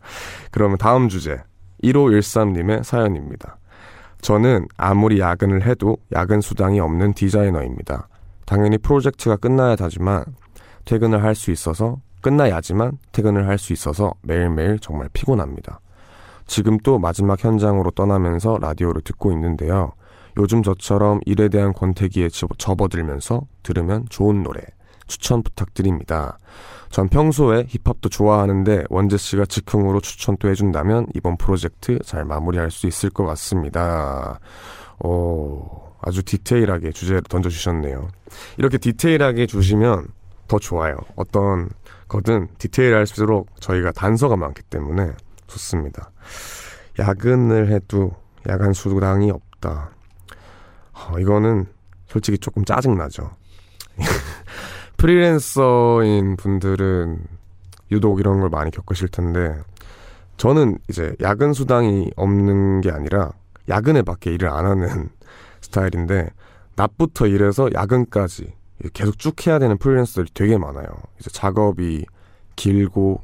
[0.50, 1.38] 그러면 다음 주제
[1.82, 3.56] 1513님의 사연입니다.
[4.20, 8.08] 저는 아무리 야근을 해도 야근 수당이 없는 디자이너입니다.
[8.44, 10.24] 당연히 프로젝트가 끝나야 하지만
[10.84, 15.80] 퇴근을 할 수 있어서 끝나야지만 퇴근을 할 수 있어서 매일매일 정말 피곤합니다.
[16.46, 19.92] 지금 또 마지막 현장으로 떠나면서 라디오를 듣고 있는데요.
[20.36, 24.60] 요즘 저처럼 일에 대한 권태기에 접- 접어들면서 들으면 좋은 노래
[25.10, 26.38] 추천 부탁드립니다.
[26.88, 32.86] 전 평소에 힙합도 좋아하는데 원재 씨가 즉흥으로 추천 또 해준다면 이번 프로젝트 잘 마무리할 수
[32.86, 34.40] 있을 것 같습니다.
[35.00, 38.08] 오, 아주 디테일하게 주제를 던져주셨네요.
[38.56, 40.08] 이렇게 디테일하게 주시면
[40.48, 40.96] 더 좋아요.
[41.16, 41.68] 어떤
[42.08, 45.12] 거든 디테일할수록 저희가 단서가 많기 때문에
[45.46, 46.10] 좋습니다.
[46.98, 48.12] 야근을 해도
[48.48, 49.90] 야간 수당이 없다.
[50.92, 51.66] 어, 이거는
[52.06, 53.30] 솔직히 조금 짜증나죠.
[55.00, 57.24] 프리랜서인 분들은
[57.90, 59.58] 유독 이런 걸 많이 겪으실 텐데
[60.36, 63.32] 저는 이제 야근 수당이 없는 게 아니라
[63.70, 65.08] 야근에 밖에 일을 안 하는
[65.62, 66.28] 스타일인데
[66.76, 68.52] 낮부터 일해서 야근까지
[68.92, 70.86] 계속 쭉 해야 되는 프리랜서들이 되게 많아요.
[71.18, 72.04] 이제 작업이
[72.56, 73.22] 길고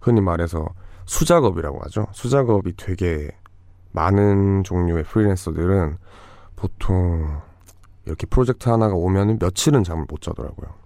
[0.00, 0.66] 흔히 말해서
[1.04, 2.08] 수작업이라고 하죠.
[2.10, 3.30] 수작업이 되게
[3.92, 5.98] 많은 종류의 프리랜서들은
[6.56, 7.40] 보통
[8.06, 10.81] 이렇게 프로젝트 하나가 오면 며칠은 잠을 못 자더라고요.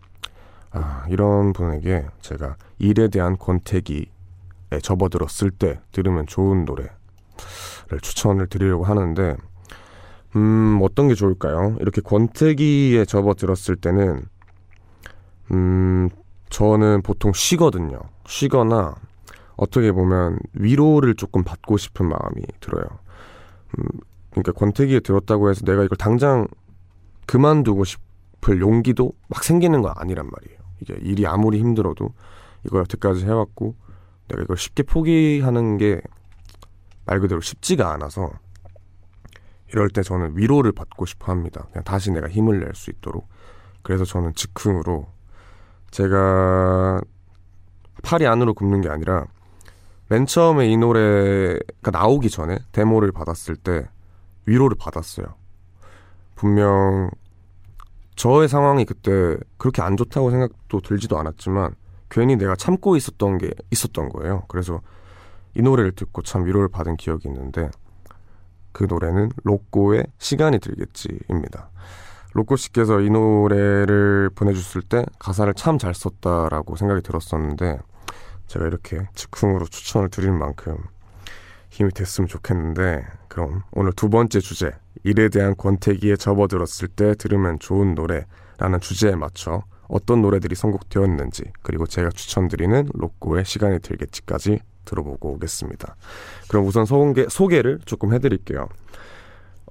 [0.78, 4.06] 아, 이런 분에게 제가 일에 대한 권태기에
[4.82, 6.90] 접어들었을 때 들으면 좋은 노래를
[8.02, 9.36] 추천을 드리려고 하는데,
[10.36, 11.76] 음, 어떤 게 좋을까요?
[11.80, 14.26] 이렇게 권태기에 접어들었을 때는,
[15.52, 16.10] 음,
[16.50, 17.98] 저는 보통 쉬거든요.
[18.26, 18.96] 쉬거나,
[19.56, 22.84] 어떻게 보면 위로를 조금 받고 싶은 마음이 들어요.
[23.78, 23.84] 음,
[24.30, 26.46] 그러니까 권태기에 들었다고 해서 내가 이걸 당장
[27.24, 30.65] 그만두고 싶을 용기도 막 생기는 거 아니란 말이에요.
[30.80, 32.10] 이게 일이 아무리 힘들어도
[32.64, 33.74] 이걸 여태까지 해왔고
[34.28, 36.00] 내가 이걸 쉽게 포기하는 게
[37.06, 38.30] 말 그대로 쉽지가 않아서
[39.72, 41.66] 이럴 때 저는 위로를 받고 싶어 합니다.
[41.70, 43.28] 그냥 다시 내가 힘을 낼 수 있도록.
[43.82, 45.06] 그래서 저는 즉흥으로
[45.92, 47.00] 제가
[48.02, 49.24] 팔이 안으로 굽는 게 아니라
[50.08, 53.88] 맨 처음에 이 노래가 나오기 전에 데모를 받았을 때
[54.46, 55.26] 위로를 받았어요.
[56.34, 57.10] 분명
[58.16, 61.74] 저의 상황이 그때 그렇게 안 좋다고 생각도 들지도 않았지만
[62.10, 64.44] 괜히 내가 참고 있었던 게 있었던 거예요.
[64.48, 64.80] 그래서
[65.54, 67.70] 이 노래를 듣고 참 위로를 받은 기억이 있는데
[68.72, 71.70] 그 노래는 로꼬의 시간이 들겠지입니다.
[72.34, 77.78] 로꼬 씨께서 이 노래를 보내줬을 때 가사를 참 잘 썼다라고 생각이 들었었는데
[78.46, 80.76] 제가 이렇게 즉흥으로 추천을 드릴 만큼
[81.70, 84.70] 힘이 됐으면 좋겠는데 그럼 오늘 두 번째 주제
[85.04, 92.10] 일에 대한 권태기에 접어들었을 때 들으면 좋은 노래라는 주제에 맞춰 어떤 노래들이 선곡되었는지 그리고 제가
[92.10, 95.96] 추천드리는 로꼬의 시간이 들겠지까지 들어보고 오겠습니다.
[96.48, 98.68] 그럼 우선 소개, 소개를 조금 해드릴게요.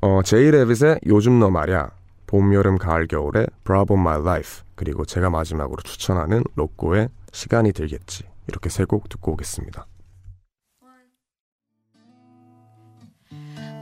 [0.01, 1.91] 어, 제이레빗의 요즘 너 말야
[2.27, 8.69] 봄, 여름, 가을, 겨울의 Bravo My Life 그리고 제가 마지막으로 추천하는 로꼬의 시간이 들겠지 이렇게
[8.69, 9.85] 세 곡 듣고 오겠습니다.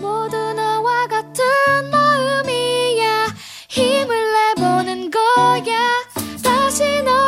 [0.04, 1.44] 모두 너와 같은
[1.90, 3.28] 마음이야.
[3.70, 6.04] 힘을 내보는 거야.
[6.44, 7.23] 다시 너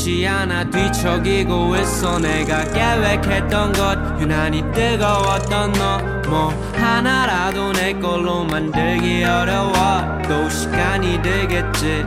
[0.00, 4.20] 쉽지 않아 뒤척이고 있어 내가 계획했던 것.
[4.20, 5.98] 유난히 뜨거웠던 너.
[6.30, 9.72] 뭐 하나라도 내 걸로 만들기 어려워.
[10.26, 12.04] 또 시간이 들겠지.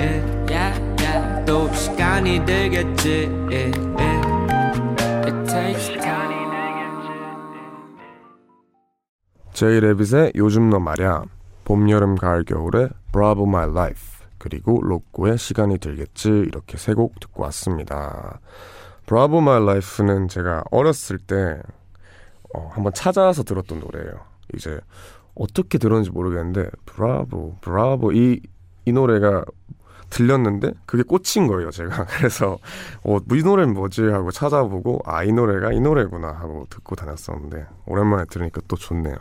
[0.00, 1.44] 예, 예.
[1.46, 3.30] 또 시간이 들겠지.
[3.50, 4.20] 예, 예.
[5.24, 6.34] It takes time.
[9.54, 11.22] 제이 레빗의 요즘 너 말야
[11.64, 14.13] 봄, 여름, 가을, 겨울의 Bravo My Life
[14.44, 18.40] 그리고 로꼬의 시간이 들겠지 이렇게 세 곡 듣고 왔습니다.
[19.06, 21.62] Bravo My Life는 제가 어렸을 때
[22.54, 24.12] 어, 한번 찾아서 들었던 노래예요.
[24.54, 24.78] 이제
[25.34, 28.40] 어떻게 들었는지 모르겠는데 브라보 브라보 이,
[28.84, 29.44] 이 노래가
[30.10, 32.58] 들렸는데 그게 꽂힌 거예요 제가 그래서
[33.02, 38.26] 어, 이 노래는 뭐지 하고 찾아보고 아 이 노래가 이 노래구나 하고 듣고 다녔었는데 오랜만에
[38.26, 39.16] 들으니까 또 좋네요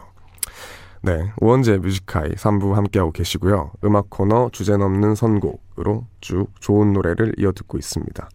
[1.06, 7.34] 네 우원재 Music High 3부 함께하고 계시고요 음악 코너 주제 넘는 선곡으로 쭉 좋은 노래를
[7.38, 8.30] 이어 듣고 있습니다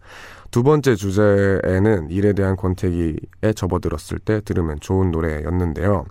[0.51, 6.05] 두 번째 주제에는 일에 대한 권태기에 접어들었을 때 들으면 좋은 노래였는데요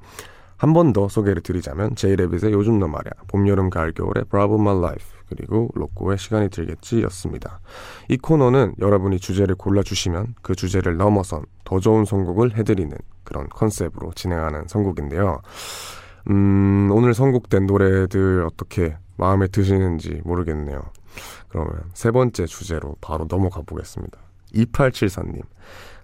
[0.57, 4.57] 한 번 더 소개를 드리자면 J Rabbit의 요즘 너 말야 봄, 여름, 가을, 겨울의 Bravo
[4.61, 7.61] My Life 그리고 로꼬의 시간이 들겠지 였습니다.
[8.09, 14.65] 이 코너는 여러분이 주제를 골라주시면 그 주제를 넘어선 더 좋은 선곡을 해드리는 그런 컨셉으로 진행하는
[14.67, 15.43] 선곡인데요.
[16.31, 20.81] 음, 오늘 선곡된 노래들 어떻게 마음에 드시는지 모르겠네요.
[21.49, 24.19] 그러면 세 번째 주제로 바로 넘어가 보겠습니다.
[24.55, 25.43] 2874님.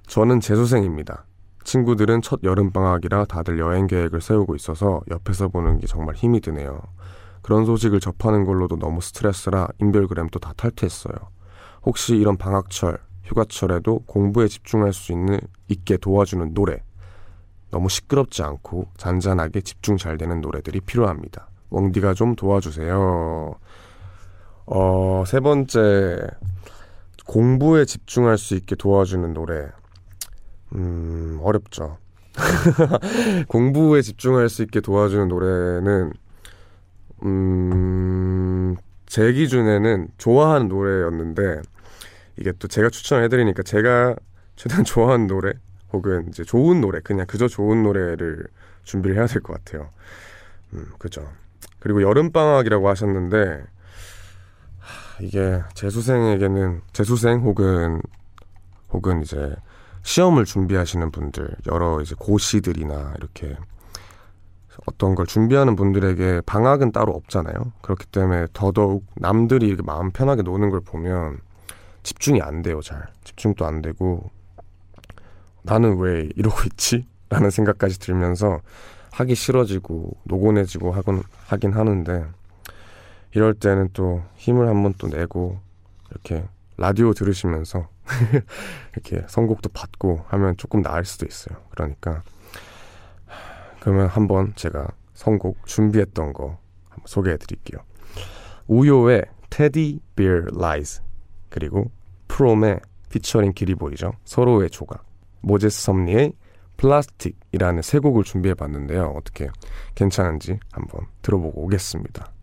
[0.06, 1.24] 저는 재수생입니다.
[1.64, 6.80] 친구들은 첫 여름방학이라 다들 여행 계획을 세우고 있어서 옆에서 보는 게 정말 힘이 드네요.
[7.42, 11.14] 그런 소식을 접하는 걸로도 너무 스트레스라 인별그램도 다 탈퇴했어요.
[11.84, 16.82] 혹시 이런 방학철, 휴가철에도 공부에 집중할 수 있는, 있게 도와주는 노래,
[17.74, 21.48] 너무 시끄럽지 않고 잔잔하게 집중 잘 되는 노래들이 필요합니다.
[21.70, 23.56] 웡디가 좀 도와주세요.
[24.66, 26.20] 어, 세 번째,
[27.26, 29.70] 공부에 집중할 수 있게 도와주는 노래.
[30.76, 31.98] 음, 어렵죠.
[33.48, 36.12] 공부에 집중할 수 있게 도와주는 노래는,
[37.24, 41.62] 음, 제 기준에는 좋아하는 노래였는데,
[42.38, 44.14] 이게 또 제가 추천해드리니까 제가
[44.54, 45.54] 최대한 좋아하는 노래,
[45.94, 48.46] 혹은 이제 좋은 노래, 그냥 그저 좋은 노래를
[48.82, 49.90] 준비를 해야 될 것 같아요.
[50.74, 51.26] 음, 그죠.
[51.78, 53.62] 그리고 여름 방학이라고 하셨는데,
[54.80, 58.02] 하, 이게 재수생에게는, 재수생 혹은,
[58.90, 59.54] 혹은 이제
[60.02, 63.56] 시험을 준비하시는 분들, 여러 이제 고시들이나 이렇게
[64.86, 67.72] 어떤 걸 준비하는 분들에게 방학은 따로 없잖아요.
[67.82, 71.38] 그렇기 때문에 더더욱 남들이 이렇게 마음 편하게 노는 걸 보면
[72.02, 73.06] 집중이 안 돼요, 잘.
[73.22, 74.30] 집중도 안 되고,
[75.64, 77.06] 나는 왜 이러고 있지?
[77.30, 78.60] 라는 생각까지 들면서
[79.12, 82.26] 하기 싫어지고 노곤해지고 하곤 하긴 하는데
[83.32, 85.58] 이럴 때는 또 힘을 한번 또 내고
[86.10, 86.44] 이렇게
[86.76, 87.88] 라디오 들으시면서
[88.92, 91.56] 이렇게 선곡도 받고 하면 조금 나을 수도 있어요.
[91.70, 92.22] 그러니까
[93.80, 96.58] 그러면 한번 제가 선곡 준비했던 거
[96.88, 97.80] 한번 소개해 드릴게요.
[98.66, 101.00] 우효의 Teddy Bear Rises
[101.48, 101.90] 그리고
[102.28, 104.12] Fromm의 피처링 기리보이죠.
[104.24, 105.04] 서로의 조각
[105.44, 106.32] Moses Sumney의
[106.76, 109.14] Plastic이라는 세 곡을 준비해 봤는데요.
[109.16, 109.48] 어떻게
[109.94, 112.33] 괜찮은지 한번 들어보고 오겠습니다.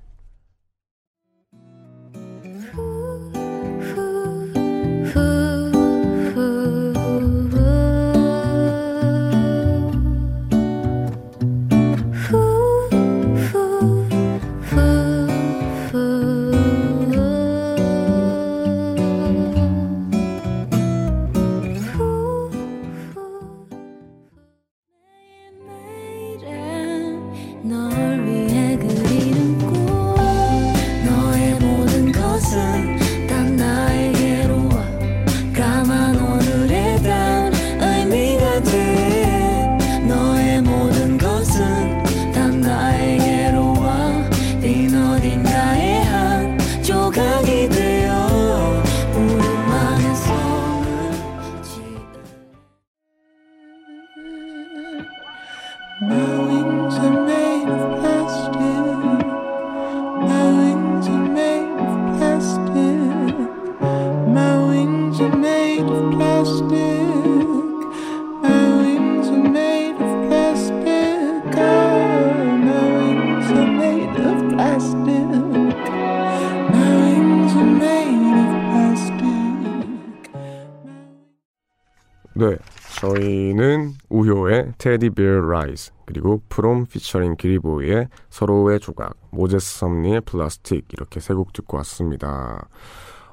[84.82, 91.53] Teddy Bear Rises 그리고 Fromm 피처링 기리보이의 서로의 조각 Moses Sumney의 Plastic 이렇게 세 곡
[91.53, 92.67] 듣고 왔습니다.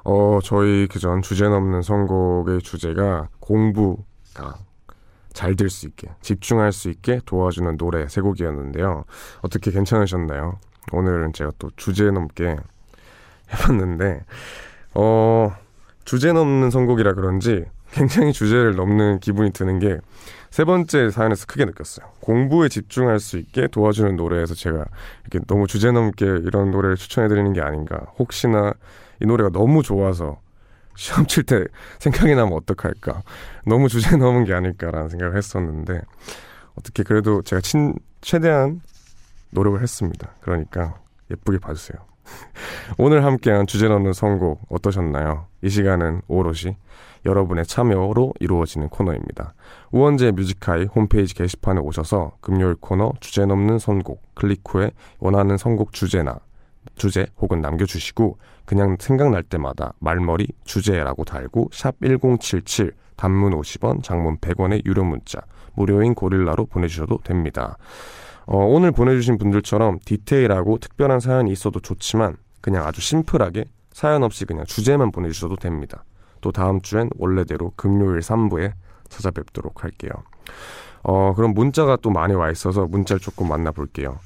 [0.03, 4.59] 어, 저희 그전 주제 넘는 선곡의 주제가 공부가
[5.33, 9.05] 잘 될 수 있게 집중할 수 있게 도와주는 노래 세 곡이었는데요.
[9.41, 10.59] 어떻게 괜찮으셨나요?
[10.91, 12.57] 오늘은 제가 또 주제 넘게
[13.51, 14.23] 해봤는데
[14.93, 15.55] 어
[16.05, 19.97] 주제 넘는 선곡이라 그런지 굉장히 주제를 넘는 기분이 드는 게
[20.49, 22.07] 세 번째 사연에서 크게 느꼈어요.
[22.21, 24.85] 공부에 집중할 수 있게 도와주는 노래에서 제가
[25.21, 27.97] 이렇게 너무 주제 넘게 이런 노래를 추천해드리는 게 아닌가.
[28.17, 28.73] 혹시나
[29.21, 30.39] 이 노래가 너무 좋아서
[30.95, 31.63] 시험 칠 때
[31.99, 33.23] 생각이 나면 어떡할까.
[33.65, 36.01] 너무 주제 넘은 게 아닐까라는 생각을 했었는데
[36.75, 38.81] 어떻게 그래도 제가 친, 최대한
[39.51, 40.31] 노력을 했습니다.
[40.41, 40.99] 그러니까
[41.31, 42.08] 예쁘게 봐주세요.
[42.97, 45.47] 오늘 함께한 주제 넘는 선곡 어떠셨나요?
[45.61, 46.75] 이 시간은 오롯이
[47.25, 49.53] 여러분의 참여로 이루어지는 코너입니다.
[49.91, 55.93] 우원재 Music High 홈페이지 게시판에 오셔서 금요일 코너 주제 넘는 선곡 클릭 후에 원하는 선곡
[55.93, 56.39] 주제나
[56.95, 64.85] 주제 혹은 남겨주시고 그냥 생각날 때마다 말머리 주제라고 달고 샵 1077 단문 50원 장문 100원의
[64.85, 65.41] 유료 문자
[65.73, 67.77] 무료인 고릴라로 보내주셔도 됩니다.
[68.51, 74.65] 어, 오늘 보내주신 분들처럼 디테일하고 특별한 사연이 있어도 좋지만 그냥 아주 심플하게 사연 없이 그냥
[74.65, 76.03] 주제만 보내주셔도 됩니다.
[76.41, 78.71] 또 다음 주엔 원래대로 금요일 3부에
[79.07, 80.11] 찾아뵙도록 할게요.
[81.03, 84.17] 어, 그럼 문자가 또 많이 와 있어서 문자를 조금 만나볼게요.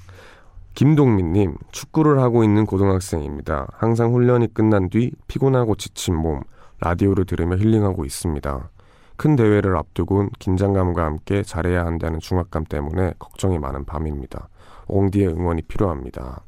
[0.74, 3.68] 김동민님, 축구를 하고 있는 고등학생입니다.
[3.74, 6.40] 항상 훈련이 끝난 뒤 피곤하고 지친 몸,
[6.80, 8.70] 라디오를 들으며 힐링하고 있습니다.
[9.18, 14.50] 큰 대회를 앞두고는 긴장감과 함께 잘해야 한다는 중압감 때문에 걱정이 많은 밤입니다.
[14.88, 16.42] 옹디의 응원이 필요합니다.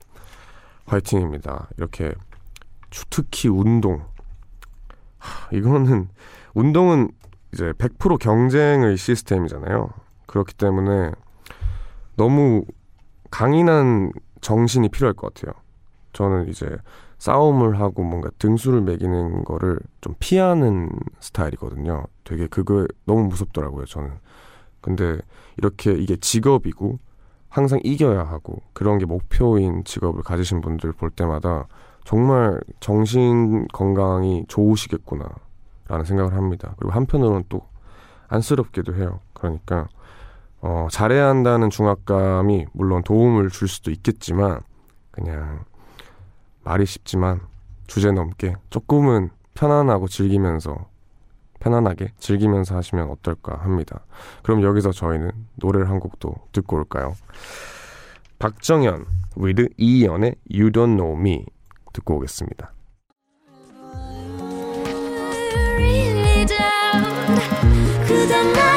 [0.85, 1.67] 화이팅입니다.
[1.77, 2.13] 이렇게
[2.89, 4.03] 추- 특히 운동.
[5.17, 6.09] 하, 이거는
[6.53, 7.09] 운동은
[7.53, 9.89] 이제 100% 경쟁의 시스템이잖아요.
[10.27, 11.11] 그렇기 때문에
[12.15, 12.65] 너무
[13.31, 14.11] 강인한
[14.41, 15.53] 정신이 필요할 것 같아요.
[16.13, 16.67] 저는 이제
[17.17, 20.89] 싸움을 하고 뭔가 등수를 매기는 거를 좀 피하는
[21.19, 22.03] 스타일이거든요.
[22.23, 24.11] 되게 그거 너무 무섭더라고요, 저는.
[24.81, 25.17] 근데
[25.57, 26.99] 이렇게 이게 직업이고
[27.49, 31.67] 항상 이겨야 하고 그런 게 목표인 직업을 가지신 분들 볼 때마다
[32.03, 35.27] 정말 정신 건강이 좋으시겠구나
[35.87, 36.75] 라는 생각을 합니다.
[36.77, 37.61] 그리고 한편으로는 또
[38.27, 39.19] 안쓰럽기도 해요.
[39.33, 39.87] 그러니까
[40.61, 44.61] 어, 잘해야 한다는 중압감이 물론 도움을 줄 수도 있겠지만
[45.11, 45.63] 그냥
[46.65, 47.41] 말이 쉽지만
[47.87, 50.89] 주제 넘게 조금은 편안하고 즐기면서
[51.59, 54.03] 편안하게 즐기면서 하시면 어떨까 합니다.
[54.43, 57.15] 그럼 여기서 저희는 노래를 한 곡도 듣고 올까요?
[58.39, 59.05] 박정현
[59.37, 61.45] with 이연의 You Don't Know Me
[61.93, 62.73] 듣고 오겠습니다.
[68.53, 68.74] 날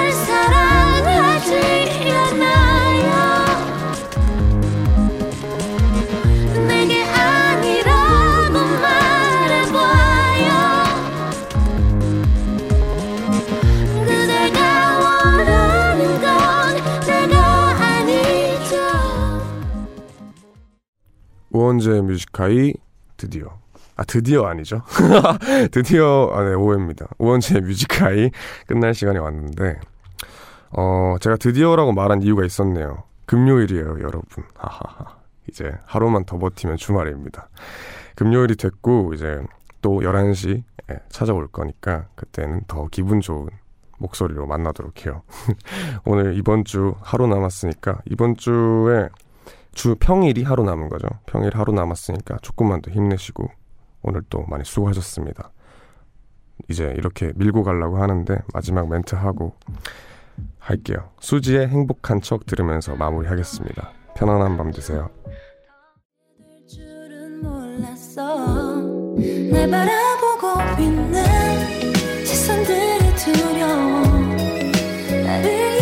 [22.09, 22.75] 뮤지카이
[23.17, 23.59] 드디어
[23.97, 24.83] 아 드디어 아니죠
[25.71, 28.31] 드디어 아네 오해입니다 우원재 뮤지카이
[28.67, 29.81] 끝날 시간이 왔는데
[30.71, 33.05] 어, 제가 드디어라고 말한 이유가 있었네요.
[33.27, 34.45] 금요일이에요, 여러분.
[34.55, 35.19] 하하하.
[35.49, 37.49] 이제 하루만 더 버티면 주말입니다.
[38.17, 39.41] 금요일이 됐고, 이제
[39.81, 43.49] 또 11시 에 찾아올 거니까, 그때는 더 기분 좋은
[43.99, 45.23] 목소리로 만나도록 해요.
[46.05, 49.09] 오늘 이번 주 하루 남았으니까, 이번 주에
[49.73, 51.09] 주 평일이 하루 남은 거죠.
[51.27, 53.49] 평일 하루 남았으니까 조금만 더 힘내시고,
[54.03, 55.51] 오늘 또 많이 수고하셨습니다.
[56.69, 59.55] 이제 이렇게 밀고 가려고 하는데, 마지막 멘트 하고,
[60.59, 61.11] 할게요.
[61.21, 63.93] 수지의 행복한 척 들으면서 마무리하겠습니다.
[64.17, 65.11] 편안한 밤 되세요.
[70.81, 71.25] 있는
[72.25, 74.01] 시선들이 두려워
[75.25, 75.78] 나를